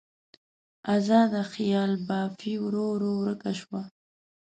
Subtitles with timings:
[0.95, 3.81] ازاده خیال بافي ورو ورو ورکه شوه.